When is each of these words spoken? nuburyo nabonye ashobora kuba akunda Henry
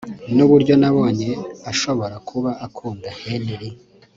nuburyo 0.35 0.73
nabonye 0.81 1.29
ashobora 1.71 2.15
kuba 2.29 2.51
akunda 2.65 3.07
Henry 3.21 3.69